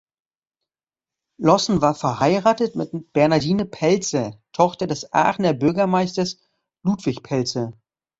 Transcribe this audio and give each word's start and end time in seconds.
Lossen 1.37 1.81
war 1.81 1.93
verheiratet 1.93 2.75
mit 2.75 3.13
Bernardine 3.13 3.65
Pelzer, 3.65 4.33
Tochter 4.51 4.87
des 4.87 5.13
Aachener 5.13 5.53
Bürgermeisters 5.53 6.39
Ludwig 6.83 7.21
Pelzer. 7.21 7.73